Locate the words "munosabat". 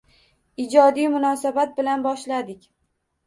1.15-1.77